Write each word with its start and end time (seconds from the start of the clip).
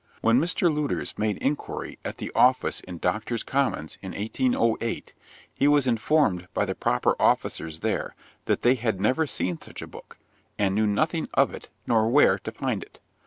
When 0.21 0.39
Mr. 0.39 0.73
Luders 0.73 1.13
made 1.19 1.37
enquiry 1.43 1.99
at 2.03 2.17
the 2.17 2.31
office 2.33 2.79
in 2.79 2.97
Doctors' 2.97 3.43
Commons, 3.43 3.99
in 4.01 4.13
1808, 4.13 5.13
he 5.53 5.67
was 5.67 5.85
informed 5.85 6.47
by 6.55 6.65
the 6.65 6.73
proper 6.73 7.15
officers 7.21 7.81
there, 7.81 8.15
that 8.45 8.63
they 8.63 8.73
had 8.73 8.99
never 8.99 9.27
seen 9.27 9.61
such 9.61 9.87
book, 9.91 10.17
and 10.57 10.73
knew 10.73 10.87
nothing 10.87 11.29
of 11.35 11.53
it, 11.53 11.69
nor 11.85 12.07
where 12.09 12.39
to 12.39 12.51
find 12.51 12.81
it. 12.81 12.99